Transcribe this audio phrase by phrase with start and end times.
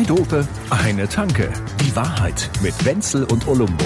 [0.00, 1.52] Zwei Dope, eine Tanke.
[1.82, 3.84] Die Wahrheit mit Wenzel und Olumbo.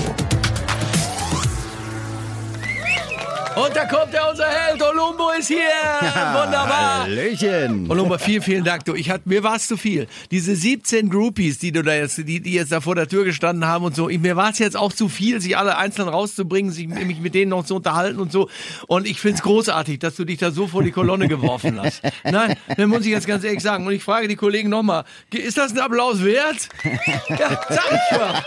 [3.56, 4.82] Und da kommt er, unser Held.
[4.82, 5.58] Olumbo ist hier.
[5.60, 7.02] Wunderbar.
[7.04, 7.90] Hallöchen.
[7.90, 8.84] Olumbo, vielen, vielen Dank.
[8.84, 10.08] Du, ich hatte, mir war es zu viel.
[10.30, 13.66] Diese 17 Groupies, die du da jetzt, die, die jetzt da vor der Tür gestanden
[13.66, 16.72] haben und so, ich, mir war es jetzt auch zu viel, sich alle einzeln rauszubringen,
[16.72, 18.48] sich, mich mit denen noch zu unterhalten und so.
[18.88, 22.02] Und ich find's großartig, dass du dich da so vor die Kolonne geworfen hast.
[22.24, 23.86] Nein, dann muss ich jetzt ganz ehrlich sagen.
[23.86, 26.68] Und ich frage die Kollegen nochmal, ist das ein Applaus wert?
[27.28, 28.44] Ja, sag ich ja.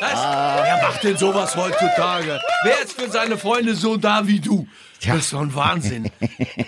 [0.00, 0.12] Das,
[0.64, 2.40] wer macht denn sowas heutzutage?
[2.62, 4.66] Wer ist für seine Freunde so da wie rideau.
[5.06, 5.10] Du?
[5.10, 6.10] Das ist doch ein Wahnsinn.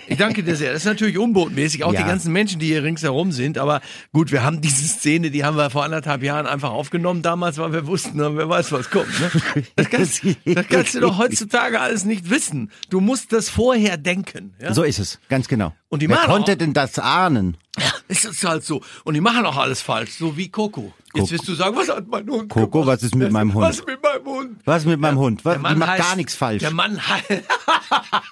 [0.07, 0.73] Ich danke dir sehr.
[0.73, 2.01] Das ist natürlich unbotmäßig, auch Ja.
[2.01, 3.57] die ganzen Menschen, die hier ringsherum sind.
[3.57, 3.81] Aber
[4.13, 7.73] gut, wir haben diese Szene, die haben wir vor anderthalb Jahren einfach aufgenommen damals, weil
[7.73, 9.07] wir wussten, wer weiß, was kommt.
[9.19, 9.31] Ne?
[9.75, 12.71] Das, kannst, das kannst du doch heutzutage alles nicht wissen.
[12.89, 14.53] Du musst das vorher denken.
[14.61, 14.73] Ja?
[14.73, 15.73] So ist es, ganz genau.
[15.89, 17.57] Und die Wer konnte auch- denn das ahnen?
[17.77, 18.81] Ja, es ist halt so.
[19.03, 20.93] Und die machen auch alles falsch, so wie Coco.
[21.13, 22.87] Jetzt wirst du sagen, was hat mein Hund Coco, gemacht?
[22.97, 23.65] was ist mit meinem Hund?
[23.65, 24.59] Was ist mit meinem Hund?
[24.65, 25.45] Was mit meinem Hund?
[25.45, 26.59] Was, Der Mann die macht heißt- gar nichts falsch.
[26.61, 27.25] Der Mann heißt...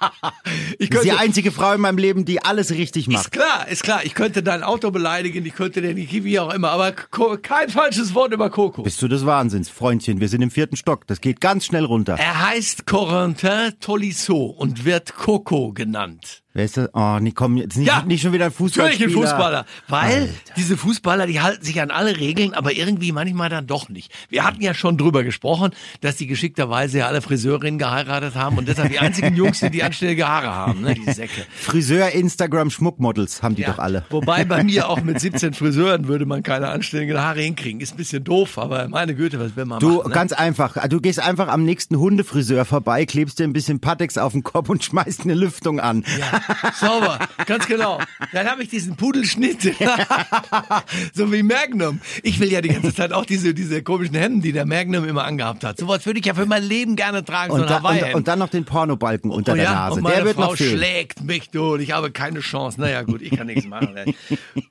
[0.78, 3.32] ich ist die könnte, einzige Frau in meinem Leben, die alles richtig ist macht.
[3.32, 4.04] klar, ist klar.
[4.04, 8.32] Ich könnte dein Auto beleidigen, ich könnte den wie auch immer, aber kein falsches Wort
[8.32, 8.82] über Coco.
[8.82, 10.20] Bist du des Wahnsinns, Freundchen?
[10.20, 11.06] Wir sind im vierten Stock.
[11.06, 12.16] Das geht ganz schnell runter.
[12.18, 16.43] Er heißt Corentin Tolisso und wird Coco genannt.
[16.56, 16.88] Wer ist das?
[16.92, 19.08] Oh, nee, komm, jetzt nicht, Ja, nicht schon wieder ein Fußballspieler.
[19.08, 19.66] Natürlich ein Fußballer.
[19.88, 20.32] Weil Alter.
[20.56, 24.12] diese Fußballer, die halten sich an alle Regeln, aber irgendwie manchmal dann doch nicht.
[24.28, 28.68] Wir hatten ja schon drüber gesprochen, dass die geschickterweise ja alle Friseurinnen geheiratet haben und
[28.68, 31.44] deshalb die einzigen Jungs sind, die anständige Haare haben, ne, die Säcke.
[31.56, 33.72] Friseur, Instagram, Schmuckmodels haben die Ja.
[33.72, 34.04] doch alle.
[34.10, 37.80] Wobei bei mir auch mit 17 Friseuren würde man keine anständigen Haare hinkriegen.
[37.80, 40.08] Ist ein bisschen doof, aber meine Güte, was will man Du, machen?
[40.10, 40.14] Ne?
[40.14, 40.86] ganz einfach.
[40.88, 44.68] Du gehst einfach am nächsten Hundefriseur vorbei, klebst dir ein bisschen Patex auf den Kopf
[44.68, 46.04] und schmeißt eine Lüftung an.
[46.16, 46.42] Ja,
[46.80, 48.00] sauber, ganz genau.
[48.32, 49.62] Dann habe ich diesen Pudelschnitt,
[51.14, 52.00] so wie Magnum.
[52.22, 55.24] Ich will ja die ganze Zeit auch diese, diese komischen Hemden, die der Magnum immer
[55.24, 55.78] angehabt hat.
[55.78, 58.28] Sowas würde ich ja für mein Leben gerne tragen, so Und, ein da, und, und
[58.28, 59.96] dann noch den Pornobalken unter Oh der ja, Nase.
[59.96, 60.78] und meine Der wird Frau noch fehlen.
[60.78, 61.82] schlägt mich durch.
[61.82, 62.80] Ich habe keine Chance.
[62.80, 63.94] Naja, gut, ich kann nichts machen.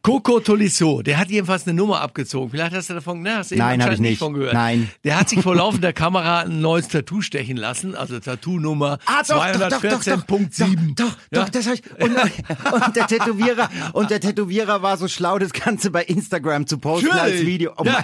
[0.02, 2.50] Coco Tolisso, der hat jedenfalls eine Nummer abgezogen.
[2.52, 4.20] Vielleicht hast du davon, ne, hast du Nein, hab anscheinend ich nicht.
[4.20, 4.54] von gehört.
[4.54, 4.90] Nein.
[5.04, 9.46] Der hat sich vor laufender Kamera ein neues Tattoo stechen lassen, also Tattoo-Nummer Ah, doch,
[9.54, 10.96] doch, doch, doch, doch, 214.7.
[10.96, 11.42] Doch, doch, Ja?
[11.44, 12.72] doch, das hab ich.
[12.72, 16.78] Und, und der Tätowierer, und der Tätowierer war so schlau, das Ganze bei Instagram zu
[16.78, 17.46] posten als Natürlich.
[17.46, 17.74] Video.
[17.78, 18.04] Oh ja,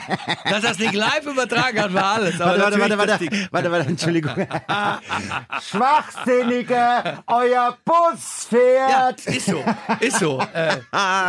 [0.50, 2.40] dass das nicht live übertragen hat, war alles.
[2.42, 4.48] Aber Warte, warte, warte, natürlich warte, warte, warte, Entschuldigung.
[5.62, 8.58] Schwachsinnige, euer Bus Ja,
[9.16, 9.26] fährt.
[9.28, 9.64] ist so,
[10.00, 10.42] ist so.
[10.54, 10.78] Äh,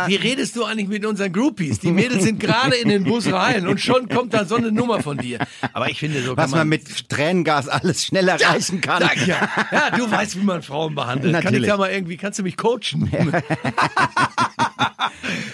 [0.07, 1.79] wie redest du eigentlich mit unseren Groupies?
[1.79, 5.01] Die Mädels sind gerade in den Bus rein und schon kommt da so eine Nummer
[5.01, 5.39] von dir.
[5.73, 9.01] Aber ich finde, so kann Was man mit Tränengas alles schnell erreichen kann.
[9.01, 9.37] Sag ja.
[9.71, 11.33] ja, du weißt, wie man Frauen behandelt.
[11.33, 11.69] Kann ich Natürlich.
[11.69, 13.11] da mal irgendwie, kannst du mich coachen?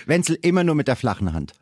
[0.06, 1.54] Wenzel immer nur mit der flachen Hand.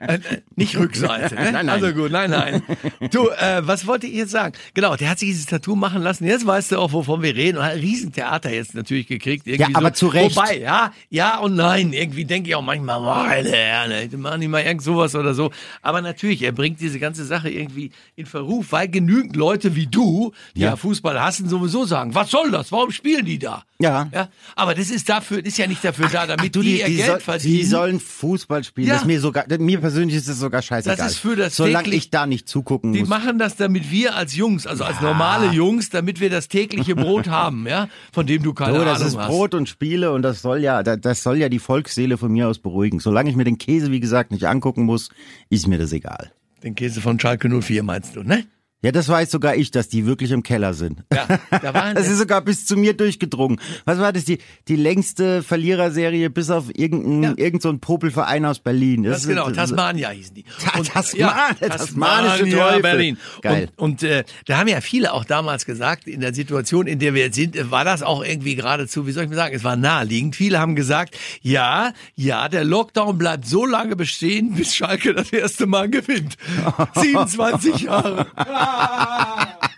[0.00, 0.18] Äh, äh,
[0.56, 1.52] nicht Rückseite, ne?
[1.52, 1.68] Nein, nein.
[1.70, 2.62] Also gut, nein, nein.
[3.10, 4.54] Du, äh, was wollte ich jetzt sagen?
[4.74, 6.24] Genau, der hat sich dieses Tattoo machen lassen.
[6.26, 7.58] Jetzt weißt du auch, wovon wir reden.
[7.58, 9.46] Und hat ein Riesentheater jetzt natürlich gekriegt.
[9.46, 9.94] Irgendwie Ja, aber so.
[9.94, 10.36] zu Recht.
[10.36, 11.92] Wobei, ja, ja und nein.
[11.92, 15.50] Irgendwie denke ich auch manchmal, meine Herren, die machen nicht mal irgend sowas oder so.
[15.82, 20.32] Aber natürlich, er bringt diese ganze Sache irgendwie in Verruf, weil genügend Leute wie du,
[20.54, 20.76] die ja, Ja.
[20.76, 22.72] Fußball hassen, sowieso sagen, was soll das?
[22.72, 23.64] Warum spielen die da?
[23.80, 24.08] Ja.
[24.12, 24.28] ja.
[24.56, 26.96] Aber das ist dafür, ist ja nicht dafür da, damit Du, die, die, ihr die,
[26.96, 27.56] Geld soll, verdienen.
[27.56, 28.88] die sollen Fußball spielen.
[28.88, 28.94] Ja.
[28.94, 30.96] Das ist mir sogar, mir persönlich ist es sogar scheißegal.
[30.96, 33.08] Das ist für das Solange täglich- ich da nicht zugucken Die muss.
[33.08, 37.28] machen das, damit wir als Jungs, also als normale Jungs, damit wir das tägliche Brot
[37.28, 39.26] haben, ja, von dem du keine So, das Ahnung ist hast.
[39.28, 42.48] Brot und Spiele und das soll ja, das, das soll ja die Volksseele von mir
[42.48, 43.00] aus beruhigen.
[43.00, 45.08] Solange ich mir den Käse, wie gesagt, nicht angucken muss,
[45.50, 46.32] ist mir das egal.
[46.62, 48.44] Den Käse von Schalke 04 meinst du, ne?
[48.80, 51.02] Ja, das weiß sogar ich, dass die wirklich im Keller sind.
[51.12, 53.60] Ja, da waren Das ist sogar bis zu mir durchgedrungen.
[53.86, 54.24] Was war das?
[54.24, 57.32] Die, die längste Verliererserie bis auf irgendeinen Ja.
[57.36, 59.02] irgend so Popelverein aus Berlin.
[59.02, 60.44] Das ist- genau, das- Tasmania hießen die.
[60.44, 62.82] Ta- Tasman- der tasmanische Tasmania, Teufel.
[62.82, 63.16] Berlin.
[63.42, 63.68] Geil.
[63.74, 67.14] Und, und äh, da haben ja viele auch damals gesagt, in der Situation, in der
[67.14, 69.74] wir jetzt sind, war das auch irgendwie geradezu, wie soll ich mal sagen, es war
[69.74, 70.36] naheliegend.
[70.36, 75.66] Viele haben gesagt, ja, ja, der Lockdown bleibt so lange bestehen, bis Schalke das erste
[75.66, 76.36] Mal gewinnt.
[76.94, 78.26] 27 Jahre.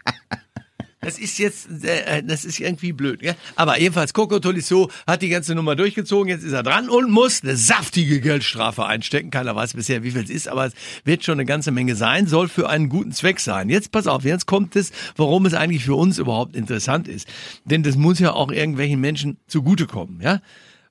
[1.03, 3.21] Das ist jetzt, äh, das ist irgendwie blöd.
[3.21, 3.35] Gell?
[3.57, 6.29] Aber jedenfalls, Coco Tolisso hat die ganze Nummer durchgezogen.
[6.29, 9.31] Jetzt ist er dran und muss eine saftige Geldstrafe einstecken.
[9.31, 12.27] Keiner weiß bisher, wie viel es ist, aber es wird schon eine ganze Menge sein.
[12.27, 13.71] Soll für einen guten Zweck sein.
[13.71, 17.27] Jetzt pass auf, jetzt kommt es, warum es eigentlich für uns überhaupt interessant ist.
[17.65, 20.43] Denn das muss ja auch irgendwelchen Menschen zugutekommen, ja?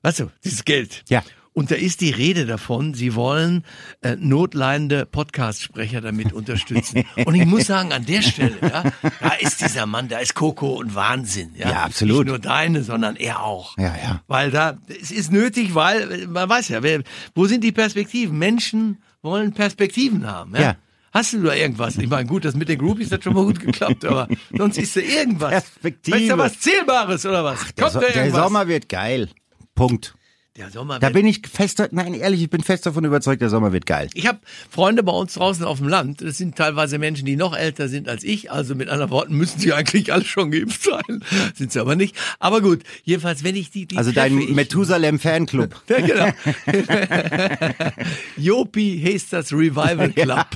[0.02, 1.04] Weißt du, dieses Geld.
[1.08, 1.22] Ja.
[1.52, 3.64] Und da ist die Rede davon, sie wollen
[4.02, 7.04] äh, notleidende Podcast-Sprecher damit unterstützen.
[7.26, 8.84] und ich muss sagen, an der Stelle, ja,
[9.20, 11.50] da ist dieser Mann, da ist Coco und Wahnsinn.
[11.56, 12.18] Ja, Ja, absolut.
[12.18, 13.76] Nicht nur deine, sondern er auch.
[13.78, 14.22] Ja, ja.
[14.28, 17.02] Weil da, es ist nötig, weil, man weiß ja, wer,
[17.34, 18.38] wo sind die Perspektiven?
[18.38, 20.54] Menschen wollen Perspektiven haben.
[20.54, 20.60] Ja.
[20.62, 20.76] Ja.
[21.12, 21.98] Hast du da irgendwas?
[21.98, 24.94] Ich meine, gut, das mit den Groupies hat schon mal gut geklappt, aber sonst ist
[24.94, 25.50] da irgendwas.
[25.50, 26.18] Perspektive.
[26.20, 27.58] Ist da was Zählbares oder was?
[27.74, 28.44] Der, Kommt so da der irgendwas?
[28.44, 29.28] Sommer wird geil.
[29.74, 30.14] Punkt.
[30.60, 33.72] Der Sommer Da bin ich fest, nein, ehrlich, ich bin fest davon überzeugt, der Sommer
[33.72, 34.08] wird geil.
[34.14, 34.38] Ich habe
[34.70, 36.20] Freunde bei uns draußen auf dem Land.
[36.22, 38.50] Das sind teilweise Menschen, die noch älter sind als ich.
[38.52, 41.24] Also mit anderen Worten müssen sie eigentlich alle schon geimpft sein.
[41.54, 42.14] Sind sie aber nicht.
[42.38, 45.74] Aber gut, jedenfalls, wenn ich die, die Also dein ich, Methusalem Fanclub.
[45.88, 46.28] Ja, genau.
[48.36, 50.46] Jopi heißt das Revival Club.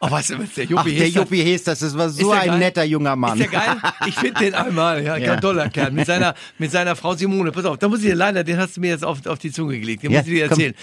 [0.00, 2.30] oh, weißt du, was der Ach, Jopi der heißt das- Juppie Hest, das, war so
[2.32, 2.58] der ein geil?
[2.58, 3.40] netter junger Mann.
[3.40, 3.76] Ist der geil?
[4.06, 5.26] Ich finde den einmal, ja, Ja.
[5.26, 5.90] ganz toller Kerl.
[5.92, 7.52] Mit seiner, mit seiner Frau Simone.
[7.52, 9.50] Pass auf, da muss ich dir leider, den hast du mir jetzt auf, auf die
[9.52, 10.02] Zunge gelegt.
[10.02, 10.60] Den Ja, muss ich dir komm.
[10.60, 10.74] erzählen.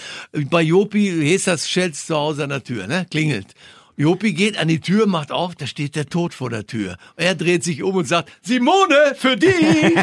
[0.50, 3.06] Bei Jopi Hesters Schelz zu Hause an der Tür, ne?
[3.10, 3.54] Klingelt.
[3.96, 6.96] Jopi geht an die Tür, macht auf, da steht der Tod vor der Tür.
[7.16, 9.54] Er dreht sich um und sagt, Simone, für dich!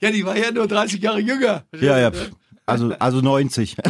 [0.00, 1.64] ja, die war ja nur 30 Jahre jünger.
[1.80, 2.12] ja, ja,
[2.66, 3.76] also, also 90.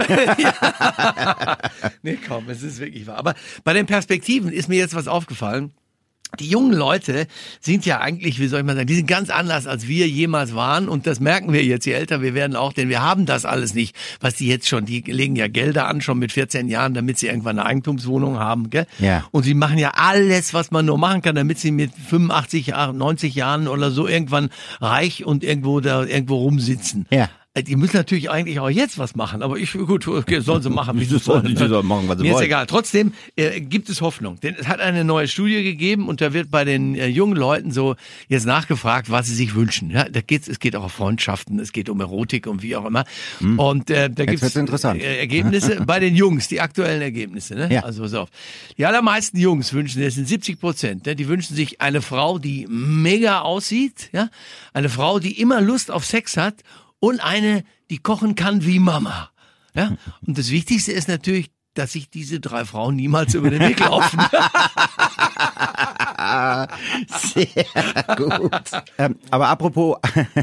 [2.02, 3.18] Nee, komm, es ist wirklich wahr.
[3.18, 5.72] Aber bei den Perspektiven ist mir jetzt was aufgefallen.
[6.38, 7.26] Die jungen Leute
[7.60, 10.54] sind ja eigentlich, wie soll ich mal sagen, die sind ganz anders, als wir jemals
[10.54, 10.88] waren.
[10.88, 13.74] Und das merken wir jetzt, je älter wir werden auch, denn wir haben das alles
[13.74, 17.18] nicht, was die jetzt schon, die legen ja Gelder an, schon mit 14 Jahren, damit
[17.18, 18.70] sie irgendwann eine Eigentumswohnung haben.
[18.70, 18.86] Gell?
[18.98, 19.24] Ja.
[19.32, 22.96] Und sie machen ja alles, was man nur machen kann, damit sie mit 85 Jahren,
[22.98, 24.50] 90 Jahren oder so irgendwann
[24.80, 27.06] reich und irgendwo da irgendwo rumsitzen.
[27.10, 27.28] Ja.
[27.54, 30.70] Äh, Die müssen natürlich eigentlich auch jetzt was machen, aber ich, gut, okay, sollen sie
[30.70, 31.56] machen, wie sie Sollen wollen.
[31.56, 32.44] sie sollen machen, was sie Mir ist wollen.
[32.46, 32.66] egal.
[32.66, 36.50] Trotzdem äh, gibt es Hoffnung, denn es hat eine neue Studie gegeben und da wird
[36.50, 37.96] bei den äh, jungen Leuten so
[38.28, 39.90] jetzt nachgefragt, was sie sich wünschen.
[39.90, 42.84] Ja, da geht's, es geht auch um Freundschaften, es geht um Erotik und wie auch
[42.84, 43.04] immer.
[43.40, 45.02] Und äh, da gibt interessant.
[45.02, 47.54] äh, Ergebnisse bei den Jungs, die aktuellen Ergebnisse.
[47.56, 47.68] Ne?
[47.72, 47.80] Ja.
[47.82, 48.28] Also pass auf.
[48.78, 51.16] Die allermeisten Jungs wünschen, das sind 70 Prozent, ne?
[51.16, 54.28] die wünschen sich eine Frau, die mega aussieht, ja,
[54.72, 56.54] eine Frau, die immer Lust auf Sex hat
[57.00, 59.30] und eine, die kochen kann wie Mama.
[59.74, 59.96] Ja?
[60.26, 64.18] Und das Wichtigste ist natürlich, dass sich diese drei Frauen niemals über den Weg laufen.
[67.08, 68.50] Sehr gut.
[68.98, 69.96] ähm, aber apropos,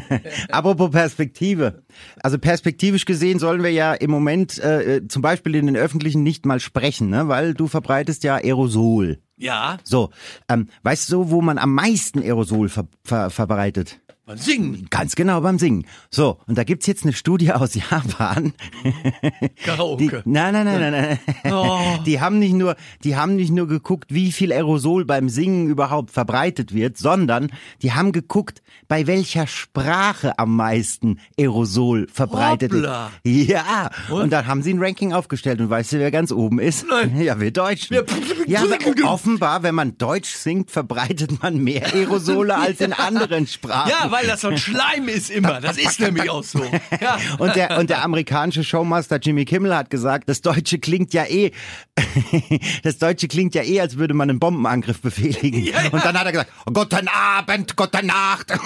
[0.50, 1.84] apropos Perspektive.
[2.22, 6.46] Also perspektivisch gesehen sollen wir ja im Moment äh, zum Beispiel in den Öffentlichen nicht
[6.46, 7.28] mal sprechen, ne?
[7.28, 9.20] weil du verbreitest ja Aerosol.
[9.38, 10.10] ja, So,
[10.50, 14.00] ähm, weißt du, wo man am meisten Aerosol ver ver verbreitet?
[14.28, 14.88] Man singen.
[14.90, 15.86] Ganz genau beim Singen.
[16.12, 18.54] So, und da gibt's jetzt eine Studie aus Japan.
[18.84, 20.22] Die, Karaoke.
[20.26, 21.54] nein, nein, nein, nein, nein.
[21.54, 21.80] Oh.
[22.06, 26.12] Die haben nicht nur, die haben nicht nur geguckt, wie viel Aerosol beim Singen überhaupt
[26.12, 27.52] verbreitet wird, sondern
[27.82, 33.12] die haben geguckt, bei welcher Sprache am meisten Aerosol verbreitet Hoppla.
[33.24, 33.48] wird.
[33.50, 33.90] Ja.
[34.10, 34.22] Und?
[34.24, 34.30] Und?
[34.34, 36.86] dann haben sie ein Ranking aufgestellt und weißt du, wer ganz oben ist?
[36.88, 37.20] Nein.
[37.28, 37.96] Ja, wir Deutschen.
[37.96, 38.04] Ja,
[38.46, 38.78] Ja, aber
[39.10, 43.90] offenbar, wenn man Deutsch singt, verbreitet man mehr Aerosole als in anderen Sprachen.
[43.90, 45.62] Ja, weil das so ein Schleim ist immer.
[45.62, 46.64] Das ist nämlich auch so.
[47.00, 47.18] Ja.
[47.38, 51.52] Und der, und der amerikanische Showmaster Jimmy Kimmel hat gesagt, das Deutsche klingt ja eh,
[52.84, 55.64] das Deutsche klingt ja eh, als würde man einen Bombenangriff befehligen.
[55.64, 55.90] Ja, ja.
[55.92, 58.48] Und dann hat er gesagt, guten Abend, gute Nacht.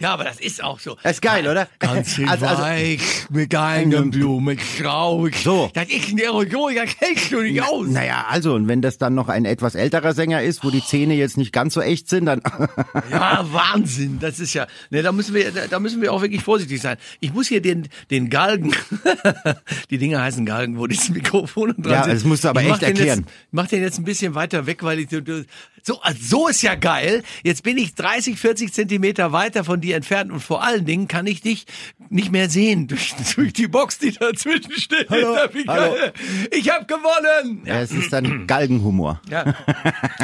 [0.00, 0.96] Ja, aber das ist auch so.
[1.02, 1.68] Das ist geil, oder?
[1.78, 3.00] Ganz Also- also- weich,
[3.30, 5.36] mit keinem Blumen, traurig.
[5.42, 5.70] So.
[5.74, 7.86] Das ist ein Aerosol, das hältst du nicht aus.
[7.86, 11.14] Naja, also, und wenn das dann noch ein etwas älterer Sänger ist, wo die Zähne
[11.14, 12.40] jetzt nicht ganz so echt sind, dann,
[13.10, 14.18] Ja, Wahnsinn.
[14.20, 16.96] Das ist ja, ne, da müssen wir, da, müssen wir auch wirklich vorsichtig sein.
[17.20, 18.72] Ich muss hier den, den Galgen,
[19.90, 22.14] die Dinger heißen Galgen, wo dieses Mikrofon dran Ja, sind.
[22.14, 23.20] das musst du aber echt erklären.
[23.20, 25.08] Jetzt, ich mach den jetzt ein bisschen weiter weg, weil ich,
[25.82, 27.22] so, also so ist ja geil.
[27.42, 31.26] Jetzt bin ich 30, 40 Zentimeter weiter von dir entfernt und vor allen Dingen kann
[31.26, 31.66] ich dich
[32.08, 35.08] nicht mehr sehen durch, durch die Box, die dazwischen steht.
[35.10, 35.94] Hallo, Wie hallo.
[36.50, 37.62] Ich habe gewonnen.
[37.64, 39.20] ja, es ist dann Galgenhumor.
[39.28, 39.54] Ja.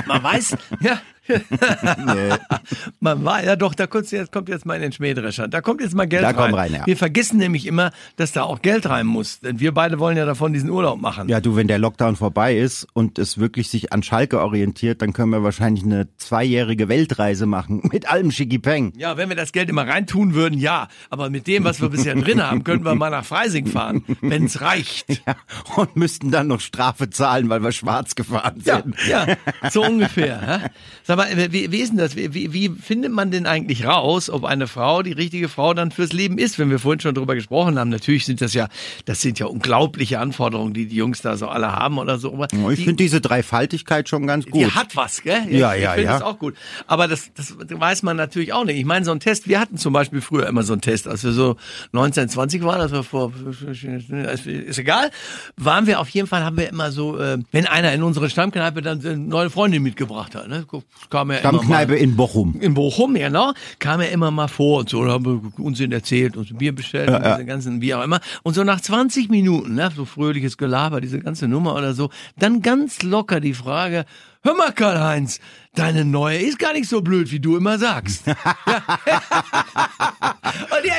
[0.06, 1.00] Man weiß, ja.
[3.00, 5.49] Man war, ja doch, da kommt jetzt, kommt jetzt mal in den Schmähdrescher.
[5.49, 6.37] Da kommt jetzt mal Geld Da rein.
[6.37, 6.87] kommt rein, ja.
[6.87, 9.40] Wir vergessen nämlich immer, dass da auch Geld rein muss.
[9.40, 11.28] Denn wir beide wollen ja davon diesen Urlaub machen.
[11.28, 15.12] Ja, du, wenn der Lockdown vorbei ist und es wirklich sich an Schalke orientiert, dann
[15.12, 18.92] können wir wahrscheinlich eine zweijährige Weltreise machen mit allem Schickipeng.
[18.97, 20.88] Ja, wenn wir das Geld immer reintun würden, ja.
[21.11, 24.61] Aber mit dem, was wir bisher drin haben, könnten wir mal nach Freising fahren, wenn's
[24.61, 25.06] reicht.
[25.26, 25.35] Ja,
[25.76, 28.95] und müssten dann noch Strafe zahlen, weil wir schwarz gefahren Ja, sind.
[29.09, 29.26] ja,
[29.71, 30.71] so ungefähr.
[31.16, 32.16] Sag mal, wie, wie ist denn das?
[32.16, 36.12] Wie, wie, findet man denn eigentlich raus, ob eine Frau die richtige Frau dann fürs
[36.12, 36.58] Leben ist?
[36.58, 38.68] Wenn wir vorhin schon drüber gesprochen haben, natürlich sind das ja,
[39.06, 42.32] das sind ja unglaubliche Anforderungen, die die Jungs da so alle haben oder so.
[42.32, 44.61] Aber ich finde diese Dreifaltigkeit schon ganz gut.
[44.61, 45.46] Die hat was, gell?
[45.50, 46.12] Ja, ich, ja, ich finde ja.
[46.18, 46.54] das auch gut.
[46.87, 48.78] Aber das, das weiß man natürlich auch nicht.
[48.78, 51.25] Ich meine, so ein Test, wir hatten zum Beispiel früher immer so einen Test, als
[51.25, 51.56] wir so
[51.92, 55.11] 19, 20 waren, also vor, ist egal,
[55.56, 58.82] waren wir auf jeden Fall, haben wir immer so, äh, wenn einer in unsere Stammkneipe
[58.82, 60.66] dann eine neue Freundin mitgebracht hat, ne?
[61.10, 62.56] Kam ja immer mal, Stammkneipe in Bochum.
[62.60, 66.36] in Bochum, genau, kam er immer mal vor und so, da haben wir Unsinn erzählt
[66.36, 68.20] und Bier bestellt und diese ganzen, wie auch immer.
[68.42, 72.62] Und so nach 20 Minuten, ne, so fröhliches Gelaber, diese ganze Nummer oder so, dann
[72.62, 74.04] ganz locker die Frage,
[74.47, 75.41] hör mal Karl-Heinz,
[75.75, 78.25] deine neue ist gar nicht so blöd, wie du immer sagst.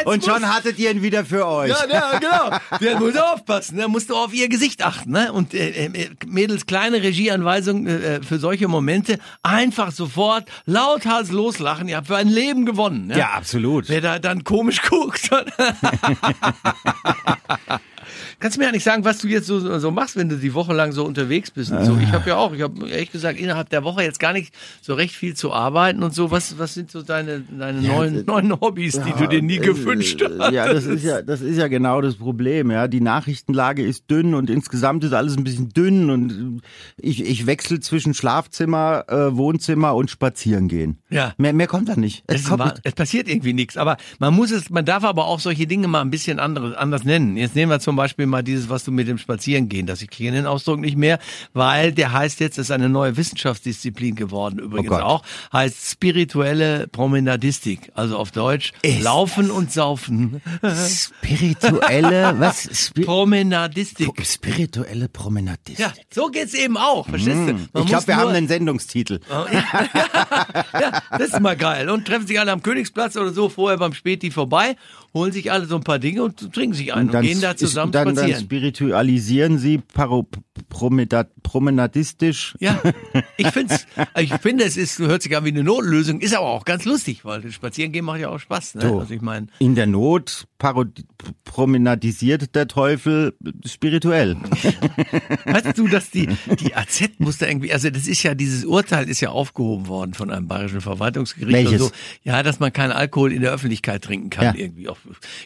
[0.06, 1.70] Und, Und schon muss- hattet ihr ihn wieder für euch.
[1.70, 2.58] ja, ja, genau.
[2.80, 5.12] Der muss aufpassen, der musst du auf ihr Gesicht achten.
[5.12, 5.32] Ne?
[5.32, 11.88] Und äh, äh, Mädels, kleine Regieanweisung äh, für solche Momente, einfach sofort lauthals loslachen.
[11.88, 13.08] Ihr habt für ein Leben gewonnen.
[13.08, 13.18] Ne?
[13.18, 13.90] Ja, absolut.
[13.90, 15.30] Wer da dann komisch guckt.
[18.40, 20.54] Kannst du mir ja nicht sagen, was du jetzt so, so machst, wenn du die
[20.54, 21.98] Woche lang so unterwegs bist und so.
[22.02, 24.94] Ich habe ja auch, ich habe ehrlich gesagt innerhalb der Woche jetzt gar nicht so
[24.94, 26.32] recht viel zu arbeiten und so.
[26.32, 30.52] Was, was sind so deine, deine neuen, neuen Hobbys, die du dir nie gewünscht hast?
[30.52, 32.72] Äh, Ja, das ist ja, das ist ja genau das Problem.
[32.72, 36.62] Ja, die Nachrichtenlage ist dünn und insgesamt ist alles ein bisschen dünn und
[36.98, 40.98] ich, ich wechsle zwischen Schlafzimmer, äh, Wohnzimmer und Spazieren gehen.
[41.10, 41.34] Ja.
[41.38, 42.24] Mehr, mehr kommt da nicht.
[42.28, 42.80] Es, Es kommt nicht.
[42.84, 46.02] es passiert irgendwie nichts, aber man muss es, man darf aber auch solche Dinge mal
[46.02, 47.36] ein bisschen anderes, anders nennen.
[47.38, 50.38] Jetzt nehmen wir zum Beispiel mal dieses, was du mit dem Spazierengehen, dass ich kenne
[50.38, 51.20] den Ausdruck nicht mehr,
[51.54, 55.02] weil der heißt jetzt, das ist eine neue Wissenschaftsdisziplin geworden, übrigens Gott.
[55.02, 60.42] auch, heißt spirituelle Promenadistik, also auf Deutsch Ist Laufen und Saufen.
[60.64, 62.70] Spirituelle, was?
[62.72, 64.26] Spir Promenadistik.
[64.26, 65.80] spirituelle Promenadistik.
[65.80, 67.54] Ja, so geht's eben auch, verstehst du?
[67.54, 69.20] Man ich glaube, wir haben einen Sendungstitel.
[69.30, 71.90] ja, das ist mal geil.
[71.90, 74.76] Und treffen sich alle am Königsplatz oder so, vorher beim Späti vorbei,
[75.18, 77.60] holen sich alle so ein paar Dinge und trinken sich ein und, gehen da ist-
[77.60, 78.42] zusammen dann, dann spazieren.
[78.44, 80.28] spiritualisieren sie paro,
[81.44, 82.56] promenadistisch.
[82.60, 82.82] ja,
[83.38, 83.86] ich find's,
[84.20, 87.26] ich finde, es ist, hört sich an wie eine Notlösung, ist aber auch ganz lustig,
[87.26, 88.76] weil spazieren gehen macht ja auch Spaß.
[88.76, 88.82] Ne?
[88.82, 89.00] So.
[89.00, 90.48] Also ich meine, In der Not
[91.44, 93.34] promenadisiert der Teufel
[93.66, 94.36] spirituell.
[95.46, 96.28] weißt du, dass die,
[96.60, 100.14] die AZ muss da irgendwie, also das ist ja, dieses Urteil ist ja aufgehoben worden
[100.14, 101.82] von einem bayerischen Verwaltungsgericht Welches?
[101.82, 101.94] und so.
[102.24, 104.54] Ja, dass man keinen Alkohol in der Öffentlichkeit trinken kann Ja.
[104.56, 104.90] irgendwie.
[104.90, 104.98] Auch,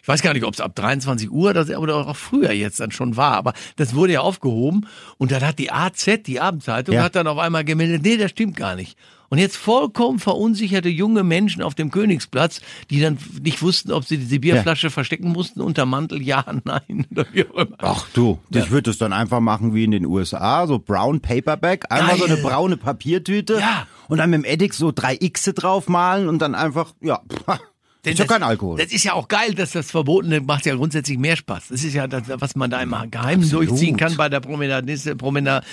[0.02, 2.92] ich weiß gar nicht, ob es ab 23 Uhr oder, oder auch früher jetzt dann
[2.92, 4.88] schon war, aber das wurde ja aufgehoben
[5.18, 7.04] und dann hat die AZ, die Abendzeitung, Ja.
[7.04, 8.98] hat dann auf einmal gemeldet, nee, das stimmt gar nicht.
[9.30, 14.18] Und jetzt vollkommen verunsicherte junge Menschen auf dem Königsplatz, die dann nicht wussten, ob sie
[14.18, 17.78] die Bierflasche verstecken mussten unter Mantel, ja, nein, oder wie auch immer.
[17.78, 21.86] Ach du, ich würde es dann einfach machen wie in den USA, so Brown Paperback,
[21.90, 22.24] so Geil.
[22.26, 23.88] eine braune Papiertüte Ja.
[24.10, 27.22] und dann mit dem Eddix so drei Xe draufmalen und dann einfach, ja,
[28.06, 28.78] Denn ja das- kein Alkohol.
[28.80, 31.68] Das ist ja auch geil, dass das Verbotene macht ja grundsätzlich mehr Spaß.
[31.70, 33.70] Das ist ja das, was man da im Geheimen Absolut.
[33.70, 35.66] durchziehen kann bei der Promenadiste, Promenade,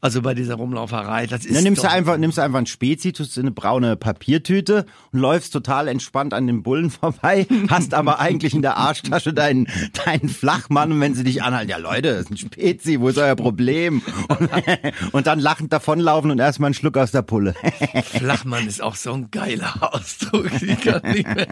[0.00, 1.26] also bei dieser Rumlauferei.
[1.26, 3.96] Das ist Dann nimmst du einfach, nimmst du einfach ein Spezi, tust in eine braune
[3.96, 9.32] Papiertüte und läufst total entspannt an den Bullen vorbei, hast aber eigentlich in der Arschtasche
[9.32, 9.68] deinen,
[10.04, 13.18] deinen Flachmann und wenn sie dich anhalten, ja Leute, das ist ein Spezi, wo ist
[13.18, 14.02] euer Problem?
[14.28, 14.50] Und,
[15.12, 17.54] und dann lachend davonlaufen und erstmal einen Schluck aus der Pulle.
[18.04, 20.50] Flachmann ist auch so ein geiler Ausdruck.
[20.62, 21.46] Ich kann nicht mehr.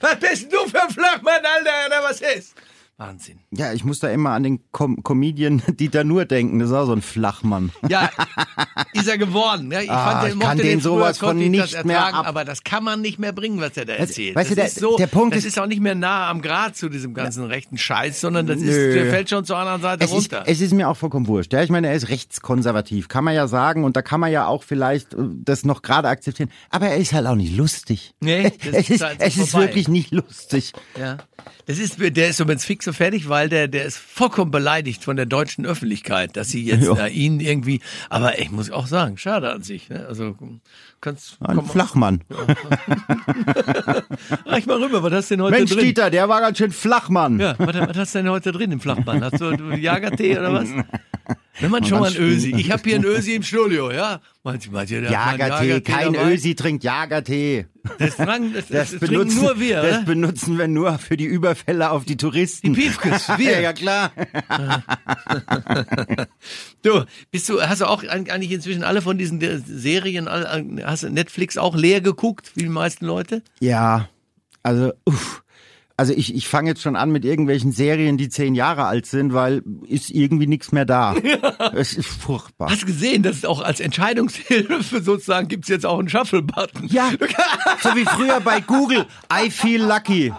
[0.00, 2.54] Was bist denn du für ein Flachmann, Alter, oder was ist?
[2.98, 3.40] Wahnsinn.
[3.50, 6.86] Ja, ich muss da immer an den Com Comedian Dieter Nuhr denken, das ist auch
[6.86, 7.70] so ein Flachmann.
[7.90, 8.08] Ja,
[8.94, 9.70] ist er geworden.
[9.70, 11.66] Ja, ich Ah, fand, der ich kann den den sowas von nicht mehr
[11.98, 14.34] ertragen, ab- aber das kann man nicht mehr bringen, was er da erzählt.
[14.34, 16.30] weißt du, das der- ist so, der Punkt das ist- ist auch nicht mehr nah
[16.30, 19.82] am Grad zu diesem ganzen rechten Scheiß, sondern das ist, der fällt schon zur anderen
[19.82, 20.44] Seite Es ist, runter.
[20.46, 21.52] es ist mir auch vollkommen wurscht.
[21.52, 24.46] Ja, ich meine, er ist rechtskonservativ, kann man ja sagen, und da kann man ja
[24.46, 26.50] auch vielleicht äh, das noch gerade akzeptieren.
[26.70, 28.14] Aber er ist halt auch nicht lustig.
[28.20, 30.72] Nee, das es ist ist, halt so es ist wirklich nicht lustig.
[30.98, 31.18] Ja.
[31.66, 35.16] Das ist, der ist übrigens fix und fertig, weil der, der ist vollkommen beleidigt von
[35.16, 37.06] der deutschen Öffentlichkeit, dass sie jetzt Ja.
[37.06, 40.06] äh, ihn irgendwie, aber ich muss auch sagen, schade an sich, ne?
[40.06, 40.36] Also,
[41.06, 42.20] kannst, Ein komm, Flachmann.
[44.46, 45.84] reich mal rüber, was hast du denn heute Mensch, drin?
[45.84, 47.38] Dieter, der war ganz schön Flachmann.
[47.40, 49.22] Ja, was, was hast du denn heute drin im Flachmann?
[49.24, 50.68] Hast du, du Jagertee oder was?
[51.58, 52.54] Wenn man schon mal ein Ösi.
[52.54, 54.20] Ich habe hier ein Ösi im Studio, ja?
[54.44, 56.34] Hat mal einen Jagertee, kein dabei?
[56.34, 57.66] Ösi trinkt Jagertee.
[57.98, 58.28] Das, das,
[58.68, 60.04] das, Das, benutzen, nur wir, das oder?
[60.04, 62.74] benutzen wir nur für die Überfälle auf die Touristen.
[62.74, 63.60] Die Piefkes, wir.
[63.60, 64.12] ja, klar.
[66.82, 70.46] Du, bist du, hast du auch eigentlich inzwischen alle von diesen äh, Serien, all-
[70.96, 73.42] hast du Netflix auch leer geguckt, wie die meisten Leute?
[73.60, 74.08] Ja,
[74.62, 75.42] also, uff.
[75.98, 79.32] Also ich, ich fange jetzt schon an mit irgendwelchen Serien, die zehn Jahre alt sind,
[79.32, 81.14] weil ist irgendwie nichts mehr da.
[81.74, 82.70] Es ist furchtbar.
[82.70, 86.88] Hast du gesehen, dass es auch als Entscheidungshilfe sozusagen gibt's jetzt auch einen Shuffle-Button?
[86.88, 87.10] Ja,
[87.82, 89.06] so wie früher bei Google.
[89.32, 90.34] I feel lucky.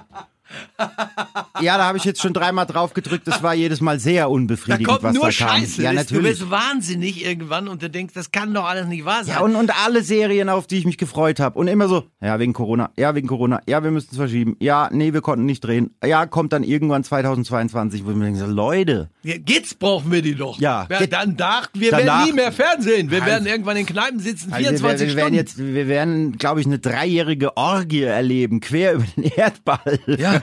[1.62, 3.28] Ja, da habe ich jetzt schon dreimal drauf gedrückt.
[3.28, 5.60] Das war jedes Mal sehr Da unbefriedigend, kommt was nur da kam.
[5.62, 5.82] Scheiße.
[5.82, 6.40] Ja, Das- Du natürlich.
[6.42, 9.36] wirst wahnsinnig irgendwann und du denkst, das kann doch alles nicht wahr sein.
[9.36, 11.58] Ja, und, und alle Serien, auf die ich mich gefreut habe.
[11.58, 14.56] Und immer so, ja, wegen Corona, ja, wegen Corona, ja, wir müssen es verschieben.
[14.60, 15.96] Ja, nee, wir konnten nicht drehen.
[16.06, 19.10] Ja, kommt dann irgendwann 2022, wo ich mir denke, Leute.
[19.48, 20.60] Jetzt brauchen wir die doch.
[20.60, 23.12] Ja, ja dann nach, wir danach- werden nie mehr Fernsehen.
[23.12, 25.36] Wir werden irgendwann in Kneipen sitzen, Also wir, 24 wir, wir werden Stunden.
[25.36, 30.00] jetzt, wir werden, glaube ich, eine dreijährige Orgie erleben, quer über den Erdball.
[30.08, 30.42] Ja,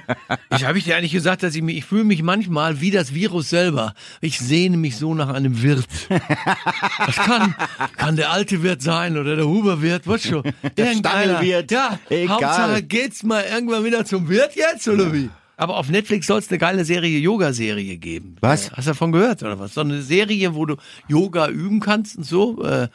[0.55, 3.15] ich habe ich dir eigentlich gesagt, dass ich mich, ich fühle mich manchmal wie das
[3.15, 3.95] Virus selber.
[4.21, 5.87] Ich sehne mich so nach einem Wirt.
[7.07, 7.55] Das kann,
[7.97, 10.43] kann der alte Wirt sein oder der Huberwirt, was schon.
[10.77, 11.35] Irgendeiner.
[11.39, 11.71] Stangelwirt.
[11.71, 12.29] Ja, Egal.
[12.37, 15.31] Hauptsache geht's mal irgendwann wieder zum Wirt jetzt oder wie?
[15.57, 18.37] Aber auf Netflix soll es eine geile Serie, Yoga-Serie geben.
[18.41, 18.73] Was?
[18.73, 19.75] Hast du davon gehört oder was?
[19.75, 20.77] So eine Serie, wo du
[21.09, 22.63] Yoga üben kannst und so.
[22.65, 22.89] Äh,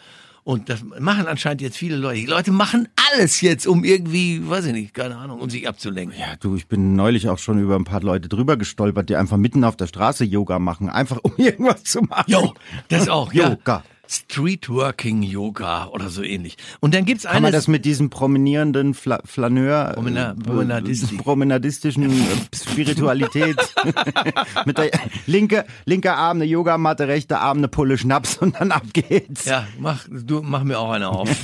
[0.43, 2.21] und das machen anscheinend jetzt viele Leute.
[2.21, 6.17] Die Leute machen alles jetzt, um irgendwie, weiß ich nicht, keine Ahnung, um sich abzulenken.
[6.19, 9.37] Ja, du, ich bin neulich auch schon über ein paar Leute drüber gestolpert, die einfach
[9.37, 12.31] mitten auf der Straße Yoga machen, einfach um irgendwas zu machen.
[12.31, 12.53] Jo,
[12.87, 13.49] das auch, ja.
[13.49, 13.83] Yoga.
[14.11, 16.57] Streetworking Yoga oder so ähnlich.
[16.79, 21.17] Und dann gibt's Kann man eine das mit diesem prominierenden Fla Flaneur, Promena- äh, Promenadistik.
[21.23, 22.15] promenadistischen äh,
[22.55, 23.57] Spiritualität,
[24.65, 24.89] mit der
[25.27, 29.45] linke, linker Arm eine Yogamatte, rechter Arm eine Pulle Schnaps und dann ab geht's.
[29.45, 31.29] Ja, mach, du, mach mir auch eine auf.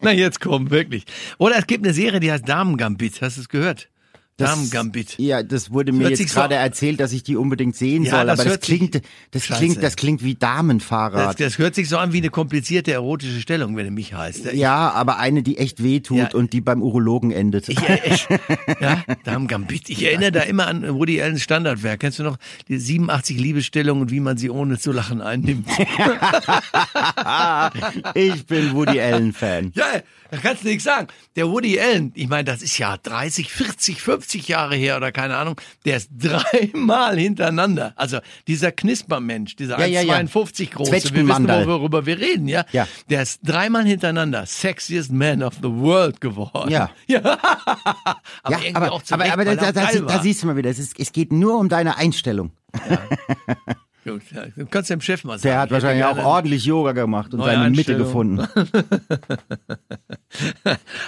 [0.00, 1.04] na, jetzt komm, wirklich.
[1.38, 3.22] Oder es gibt eine Serie, die heißt Damen-Gambit.
[3.22, 3.88] Hast du es gehört?
[4.44, 5.18] Damen-Gambit.
[5.18, 8.10] Ja, das wurde mir jetzt sich so- gerade erzählt, dass ich die unbedingt sehen Ja,
[8.18, 9.58] soll, das aber das klingt, das scheiße.
[9.60, 11.40] klingt, das klingt wie Das, Damenfahrrad.
[11.40, 14.52] das hört sich so an wie eine komplizierte erotische Stellung, wenn du mich heißt.
[14.52, 16.28] Ja, aber eine, die echt wehtut Ja.
[16.34, 17.68] und die beim Urologen endet.
[17.68, 18.28] ich, ich,
[18.80, 19.88] ja, Damen-Gambit.
[19.90, 22.00] Ich erinnere da immer an Woody Allen's Standardwerk.
[22.00, 22.36] Kennst du noch
[22.68, 25.66] die 87 Liebesstellungen und wie man sie ohne zu lachen einnimmt?
[28.14, 29.72] ich bin Woody Allen Fan.
[29.74, 29.84] Ja,
[30.30, 31.08] da kannst du nichts sagen.
[31.36, 35.36] Der Woody Allen, ich meine, das ist ja 30, 40, 50 Jahre her oder keine
[35.36, 37.92] Ahnung, der ist dreimal hintereinander.
[37.96, 40.16] Also dieser Knispermensch, dieser Ja, ja, ja.
[40.16, 42.64] 1,52 große, wir wissen, worüber wir reden, ja?
[42.72, 42.86] Ja.
[43.08, 46.70] Der ist dreimal hintereinander sexiest man of the world geworden.
[46.70, 46.90] Ja.
[47.06, 47.20] ja.
[47.20, 47.36] aber
[48.50, 50.78] Ja, irgendwie aber, auch aber, aber da, da, da, da siehst du mal wieder, es,
[50.78, 52.52] ist, es geht nur um deine Einstellung.
[54.02, 55.42] Gut, ja, du kannst dem Chef mal sagen.
[55.52, 58.46] Der hat wahrscheinlich auch ordentlich Yoga gemacht und seine Mitte gefunden.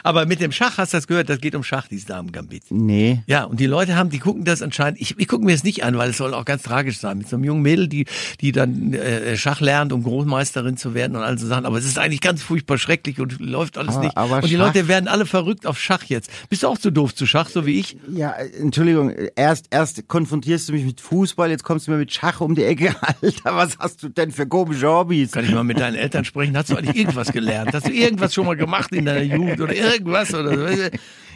[0.02, 2.64] Aber mit dem Schach hast du das gehört, das geht um Schach, dieses Damen-Gambit.
[2.70, 3.22] Nee.
[3.26, 5.84] Ja, und die Leute haben, die gucken das anscheinend, ich, ich gucke mir das nicht
[5.84, 7.18] an, weil es soll auch ganz tragisch sein.
[7.18, 8.06] Mit so einem jungen Mädel, die,
[8.40, 11.66] die dann äh, Schach lernt, um Großmeisterin zu werden und all so Sachen.
[11.66, 14.16] Aber es ist eigentlich ganz furchtbar schrecklich und läuft alles Aber- nicht.
[14.16, 16.30] aber und die Schach- Leute werden alle verrückt auf Schach jetzt.
[16.50, 17.96] Bist du auch zu doof zu Schach, so wie ich?
[18.12, 22.12] Ja, äh, Entschuldigung, erst, erst konfrontierst du mich mit Fußball, jetzt kommst du mir mit
[22.12, 22.81] Schach um die Ecke.
[23.00, 25.32] Alter, was hast du denn für komische Hobbys?
[25.32, 26.56] Kann ich mal mit deinen Eltern sprechen?
[26.56, 27.72] Hast du eigentlich irgendwas gelernt?
[27.72, 30.34] Hast du irgendwas schon mal gemacht in deiner Jugend oder irgendwas?
[30.34, 30.82] Oder so?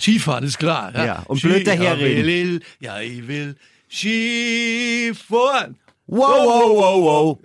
[0.01, 0.93] Skifahren, ist klar.
[0.95, 2.61] Ja, Ja, und blöd daherreden.
[2.81, 3.57] Ja, ich will
[3.91, 5.77] Skifahren.
[6.07, 7.39] Wow, wow, wow, wow.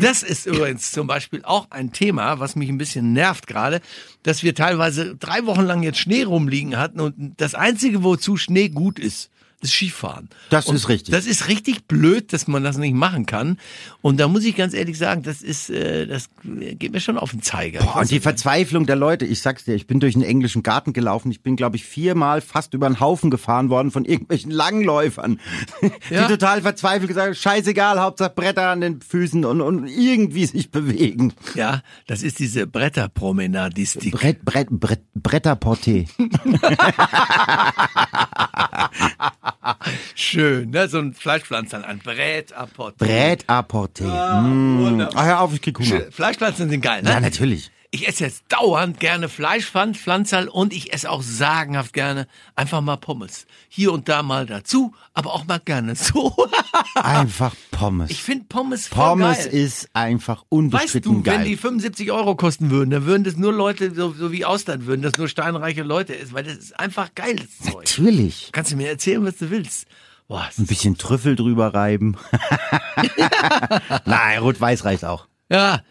[0.00, 3.80] Das ist übrigens zum Beispiel auch ein Thema, was mich ein bisschen nervt gerade,
[4.24, 8.68] dass wir teilweise drei Wochen lang jetzt Schnee rumliegen hatten und das Einzige, wozu Schnee
[8.68, 9.30] gut ist,
[9.62, 10.28] ist Skifahren.
[10.48, 11.12] Das und ist richtig.
[11.12, 13.58] Das ist richtig blöd, dass man das nicht machen kann.
[14.02, 17.30] Und da muss ich ganz ehrlich sagen, das ist, äh, das geht mir schon auf
[17.32, 17.80] den Zeiger.
[17.80, 20.92] Boah, und die Verzweiflung der Leute, ich sag's dir, ich bin durch einen englischen Garten
[20.92, 25.40] gelaufen, ich bin, glaube ich, viermal fast über einen Haufen gefahren worden von irgendwelchen Langläufern,
[26.10, 26.26] Ja.
[26.26, 30.70] die total verzweifelt gesagt haben, scheißegal, Hauptsache Bretter an den Füßen und, und irgendwie sich
[30.70, 31.32] bewegen.
[31.54, 34.12] ja, das ist diese Bretterpromenadistik.
[34.12, 36.08] Brett, Brett, Brett, Bretterporté.
[40.14, 40.88] Schön, ne?
[40.88, 42.98] So ein Fleischpflanzer, ein Bretterport.
[42.98, 44.04] Bretterporté.
[44.04, 45.08] Mm.
[45.14, 46.10] Ah, hör auf, ich krieg Hunger.
[46.10, 47.10] Fleischpflanzen sind geil, ne?
[47.10, 47.70] Ja, natürlich.
[47.92, 53.46] Ich esse jetzt dauernd gerne Fleischpflanzerl und ich esse auch sagenhaft gerne einfach mal Pommes.
[53.68, 56.34] Hier und da mal dazu, aber auch mal gerne so.
[56.94, 58.10] Einfach Pommes.
[58.10, 59.46] Ich finde Pommes voll Pommes geil.
[59.48, 61.38] ist einfach Weißt unbestritten du, geil.
[61.40, 64.86] wenn die 75 Euro kosten würden, dann würden das nur Leute, so, so wie Ausland
[64.86, 67.74] würden, das nur steinreiche Leute essen, weil das ist einfach geiles Zeug.
[67.74, 68.50] Natürlich.
[68.52, 69.86] Kannst du mir erzählen, was du willst?
[70.28, 72.16] Boah, Ein bisschen Trüffel drüber reiben.
[74.04, 75.26] Nein, rot-weiß reicht auch.
[75.50, 75.82] Ja,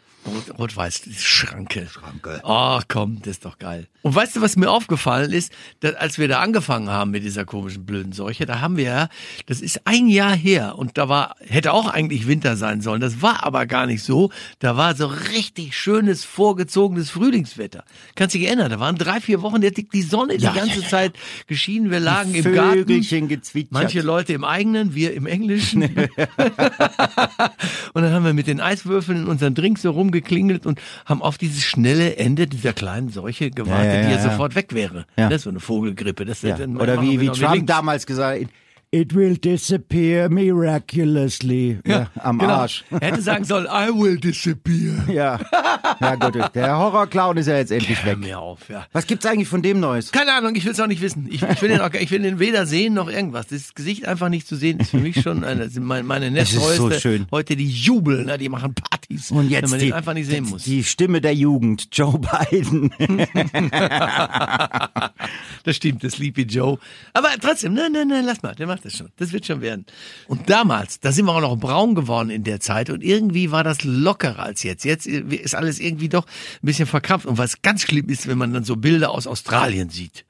[0.57, 1.87] Rot-Weiß, die Schranke.
[1.91, 2.41] Schranke.
[2.43, 3.87] Oh, komm, das ist doch geil.
[4.01, 5.51] Und weißt du, was mir aufgefallen ist,
[5.81, 9.09] dass, als wir da angefangen haben mit dieser komischen blöden Seuche, da haben wir ja,
[9.47, 13.01] das ist ein Jahr her und da war, hätte auch eigentlich Winter sein sollen.
[13.01, 14.31] Das war aber gar nicht so.
[14.59, 17.83] Da war so richtig schönes, vorgezogenes Frühlingswetter.
[18.15, 20.77] Kannst dich erinnern, da waren drei, vier Wochen, da hat die Sonne Ja, die ganze
[20.77, 20.89] ja, ja.
[20.89, 21.13] Zeit
[21.47, 21.91] geschienen.
[21.91, 22.85] Wir lagen im Garten.
[23.09, 23.71] Gezwitschert.
[23.71, 25.83] Manche Leute im eigenen, wir im englischen.
[27.93, 31.37] und dann haben wir mit den Eiswürfeln in unseren Drinks so rumgeklingelt und haben auf
[31.37, 35.05] dieses schnelle Ende dieser kleinen Seuche gewartet, Ja, ja, die ja sofort weg wäre.
[35.17, 35.29] Ja.
[35.29, 36.25] Das ist so eine Vogelgrippe.
[36.25, 36.57] Das Ja.
[36.57, 38.49] Oder wie, wie Trump damals gesagt hat,
[38.91, 41.77] It will disappear miraculously.
[41.85, 42.53] Ja, am Genau.
[42.53, 42.83] Arsch.
[42.89, 45.07] Er hätte sagen sollen, I will disappear.
[45.07, 45.39] Ja.
[45.99, 46.35] ja, gut.
[46.55, 48.17] Der Horrorclown ist ja jetzt endlich Hör weg.
[48.19, 48.87] mir auf, ja.
[48.91, 50.11] Was gibt's eigentlich von dem Neues?
[50.11, 51.27] Keine Ahnung, ich will es auch nicht wissen.
[51.29, 53.45] Ich, ich, will den auch, ich will den weder sehen noch irgendwas.
[53.45, 56.75] Das Gesicht einfach nicht zu sehen, ist für mich schon eine, meine, meine Es ist
[56.77, 56.89] so.
[57.31, 58.39] Heute die jubeln, ne?
[58.39, 60.63] die machen Partys, Und wenn jetzt man die, den einfach nicht sehen muss.
[60.63, 62.91] die Stimme der Jugend, Joe Biden.
[65.63, 66.79] Das stimmt, das Sleepy Joe.
[67.13, 69.09] Aber trotzdem, nein, nein, nein, lass mal, der macht das schon.
[69.17, 69.85] Das wird schon werden.
[70.27, 73.63] Und damals, da sind wir auch noch braun geworden in der Zeit und irgendwie war
[73.63, 74.85] das lockerer als jetzt.
[74.85, 77.25] Jetzt ist alles irgendwie doch ein bisschen verkrampft.
[77.25, 80.25] Und was ganz schlimm ist, wenn man dann so Bilder aus Australien sieht.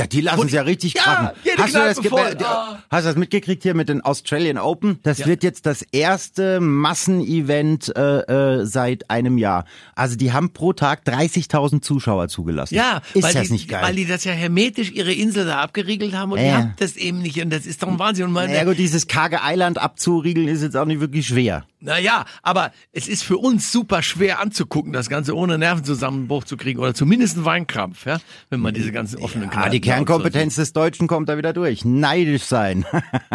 [0.00, 1.28] Ja, die lassen es ja richtig Ja, krachen.
[1.58, 2.36] Hast du, das voll.
[2.42, 2.78] Ah.
[2.90, 4.98] hast du das mitgekriegt hier mit den Australian Open?
[5.02, 5.26] Das Ja.
[5.26, 8.20] wird jetzt das erste Massenevent äh,
[8.60, 9.64] äh, seit einem Jahr.
[9.94, 12.74] Also die haben pro Tag 30.000 Zuschauer zugelassen.
[12.74, 13.82] Ja, ist weil das die, nicht geil?
[13.82, 16.44] Weil die das ja hermetisch ihre Insel da abgeriegelt haben und Ja.
[16.44, 17.40] ihr habt das eben nicht.
[17.42, 18.26] Und das ist doch ein Wahnsinn.
[18.26, 21.64] Und man, ja gut, dieses karge Eiland abzuriegeln ist jetzt auch nicht wirklich schwer.
[21.80, 26.78] Naja, aber es ist für uns super schwer anzugucken, das Ganze ohne Nervenzusammenbruch zu kriegen
[26.78, 28.18] oder zumindest einen Weinkrampf, ja,
[28.50, 31.84] wenn man diese ganzen offenen Ah, Kneipen die Kernkompetenz des Deutschen kommt da wieder durch.
[31.84, 32.84] Neidisch sein.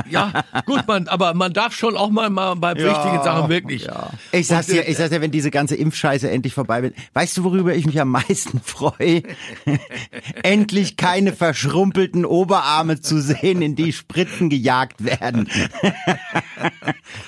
[0.10, 3.88] Ja, gut, man, aber man darf schon auch mal, mal bei wichtigen Sachen wirklich.
[4.32, 6.96] Ich sag's Und, dir, äh, ich sag's dir, wenn diese ganze Impfscheiße endlich vorbei wird.
[7.14, 9.24] Weißt du, worüber ich mich am meisten freue?
[10.44, 15.50] endlich keine verschrumpelten Oberarme zu sehen, in die Spritzen gejagt werden.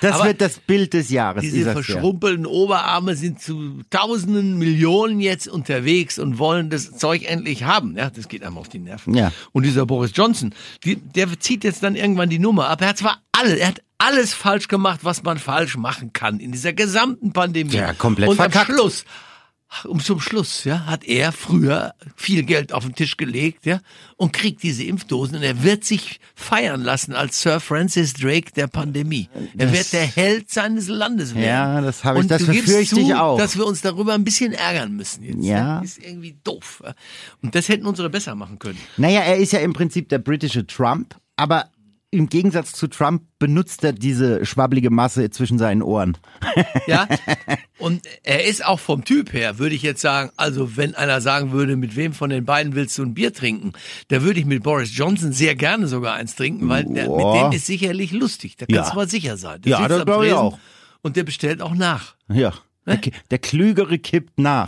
[0.02, 1.42] das Aber wird das Bild des Jahres.
[1.42, 7.98] Diese verschrumpelten Oberarme sind zu tausenden Millionen jetzt unterwegs und wollen das Zeug endlich haben.
[7.98, 9.14] Ja, das geht einem auf die Nerven.
[9.14, 9.32] Ja.
[9.52, 12.82] Und dieser Boris Johnson, die, der zieht jetzt dann irgendwann die Nummer ab.
[12.82, 16.52] Er hat zwar alle, er hat alles falsch gemacht, was man falsch machen kann in
[16.52, 17.74] dieser gesamten Pandemie.
[17.74, 18.70] Ja, komplett Und verkackt.
[18.70, 19.06] am Schluss,
[19.86, 23.82] um zum Schluss, ja, hat er früher viel Geld auf den Tisch gelegt, ja,
[24.16, 28.68] und kriegt diese Impfdosen und er wird sich feiern lassen als Sir Francis Drake der
[28.68, 29.30] Pandemie.
[29.58, 31.44] Er Das- wird der Held seines Landes werden.
[31.46, 33.38] Ja, das habe ich- Und das befürchte ich auch.
[33.38, 35.44] dass wir uns darüber ein bisschen ärgern müssen jetzt.
[35.44, 35.82] Ja.
[35.82, 36.82] Das ist irgendwie doof.
[37.42, 38.80] Und das hätten unsere besser machen können.
[38.98, 41.70] Naja, er ist ja im Prinzip der britische Trump, aber
[42.10, 46.18] im Gegensatz zu Trump benutzt er diese schwabbelige Masse zwischen seinen Ohren.
[46.88, 47.06] Ja.
[47.80, 51.52] Und er ist auch vom Typ her, würde ich jetzt sagen, also wenn einer sagen
[51.52, 53.74] würde, mit wem von den beiden willst du ein Bier trinken,
[54.08, 57.52] da würde ich mit Boris Johnson sehr gerne sogar eins trinken, weil der, mit dem
[57.52, 58.56] ist sicherlich lustig.
[58.56, 58.90] Da kannst Ja.
[58.92, 59.62] du mal sicher sein.
[59.64, 60.58] Der Ja, das am glaub ich auch.
[61.02, 62.16] Und der bestellt auch nach.
[62.32, 62.54] Ja.
[62.88, 63.00] Der,
[63.32, 64.68] der Klügere kippt nach.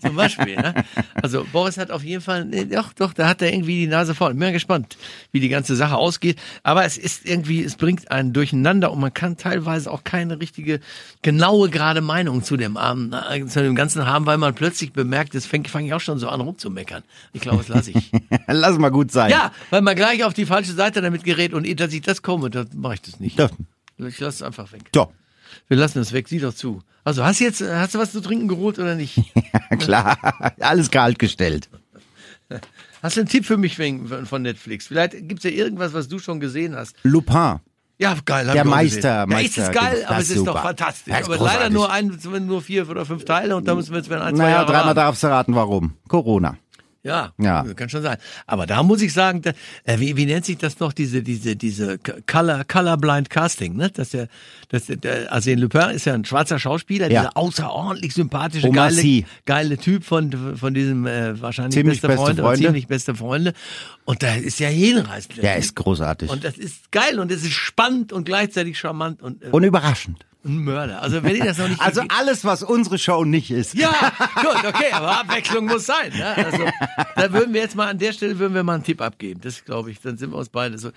[0.00, 0.54] Zum Beispiel.
[0.56, 0.84] Ne?
[1.14, 4.14] Also Boris hat auf jeden Fall, nee, doch, doch, da hat er irgendwie die Nase
[4.14, 4.30] voll.
[4.30, 4.96] Bin mal gespannt,
[5.32, 6.38] wie die ganze Sache ausgeht.
[6.62, 10.78] Aber es ist irgendwie, es bringt einen durcheinander und man kann teilweise auch keine richtige,
[11.22, 15.34] genaue, gerade Meinung zu dem Armen, äh, zu dem Ganzen haben, weil man plötzlich bemerkt,
[15.34, 17.02] jetzt fange fang ich auch schon so an rumzumeckern.
[17.32, 18.12] Ich glaube, das lasse ich.
[18.46, 19.30] Lass mal gut sein.
[19.30, 22.22] ja, weil man gleich auf die falsche Seite damit gerät und ehe, dass ich das
[22.22, 23.38] komme, dann mache ich das nicht.
[23.38, 23.50] Doch.
[23.98, 24.92] Ich lasse es einfach weg.
[24.92, 25.10] Doch.
[25.68, 26.82] Wir lassen es weg, sieh doch zu.
[27.04, 29.18] Also, hast du jetzt, hast du was zu trinken geholt oder nicht?
[29.70, 30.54] Ja, klar.
[30.60, 31.68] Alles kalt gestellt.
[33.02, 34.86] Hast du einen Tipp für mich von Netflix?
[34.86, 36.94] Vielleicht gibt's ja irgendwas, was du schon gesehen hast.
[37.02, 37.60] Lupin.
[37.98, 38.46] Ja, geil.
[38.52, 39.02] Der Meister, gesehen.
[39.04, 40.62] Ja, Meister, ist es geil, aber es ist doch super.
[40.62, 41.12] fantastisch.
[41.12, 43.98] Das ist aber leider nur ein, nur vier oder fünf Teile und da müssen wir
[43.98, 45.94] jetzt wieder ein, zwei Naja, Jahre dreimal darfst du raten, warum.
[46.06, 46.58] Corona.
[47.06, 47.62] Ja, Ja.
[47.74, 48.16] kann schon sein.
[48.46, 49.52] Aber da muss ich sagen, da,
[49.84, 53.90] äh, wie, wie nennt sich das noch, diese, diese, diese Color, Colorblind Casting, ne?
[53.90, 54.26] Dass der,
[54.70, 57.20] dass der, der Arsène Lupin ist ja ein schwarzer Schauspieler, Ja.
[57.22, 62.42] dieser außerordentlich sympathische, geile, geile Typ von, von diesem, äh, wahrscheinlich Ziemlich beste, beste Freunde,
[62.42, 62.66] oder Freunde.
[62.66, 63.52] ziemlich beste Freunde.
[64.04, 65.42] Und da ist ja hinreißend.
[65.42, 66.28] Der ist großartig.
[66.30, 70.26] Und das ist geil und es ist spannend und gleichzeitig charmant und äh, Und überraschend.
[70.46, 71.02] Ein Mörder.
[71.02, 73.74] Also wenn ihr das noch nicht Also alles, was unsere Show nicht ist.
[73.74, 73.92] ja,
[74.36, 76.12] gut, okay, aber Abwechslung muss sein.
[76.16, 76.36] Ne?
[76.36, 76.64] Also,
[77.16, 79.40] da würden wir jetzt mal an der Stelle würden wir mal einen Tipp abgeben.
[79.42, 80.90] Das glaube ich, dann sind wir uns beide so.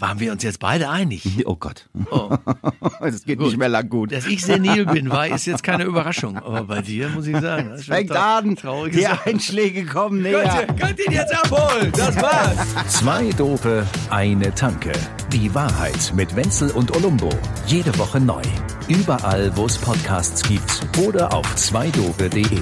[0.00, 1.22] Waren wir uns jetzt beide einig?
[1.46, 1.88] Oh Gott.
[2.10, 2.36] Oh,
[3.00, 3.48] Das geht Gut.
[3.48, 4.12] nicht mehr lang gut.
[4.12, 6.36] dass ich senil bin, war ist jetzt keine Überraschung.
[6.38, 8.56] Aber bei dir muss ich sagen, das Fängt an.
[8.56, 9.30] Traurige Die Sache.
[9.30, 10.66] Einschläge kommen Könnt näher.
[10.68, 11.92] ihr, könnt ihr ihn jetzt abholen?
[11.96, 12.56] Das war's.
[12.88, 14.92] Zwei Dope, eine Tanke.
[15.32, 17.30] Die Wahrheit mit Wenzel und Olumbo.
[17.66, 18.42] Jede Woche neu.
[18.88, 22.60] Überall, wo es Podcasts gibt oder auf zweidobe.de.